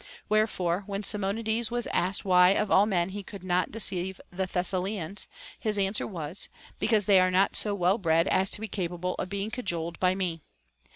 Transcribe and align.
Where 0.29 0.47
fore, 0.47 0.81
when 0.87 1.03
Simonides 1.03 1.69
was 1.69 1.85
asked 1.93 2.25
why 2.25 2.55
of 2.55 2.71
all 2.71 2.87
men 2.87 3.09
he 3.09 3.21
could 3.21 3.43
not 3.43 3.71
deceive 3.71 4.19
the 4.31 4.47
Thessalians, 4.47 5.27
his 5.59 5.77
answer 5.77 6.07
was, 6.07 6.49
Because 6.79 7.05
they 7.05 7.19
are 7.19 7.29
not 7.29 7.55
so 7.55 7.75
well 7.75 7.99
bred 7.99 8.27
as 8.29 8.49
to 8.49 8.61
be 8.61 8.67
capable 8.67 9.13
of 9.19 9.29
being 9.29 9.51
cajoled 9.51 9.99
by 9.99 10.15
me. 10.15 10.41